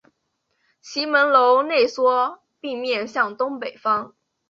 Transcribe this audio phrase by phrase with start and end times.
[0.81, 4.15] 其门楼内缩并面向东北方。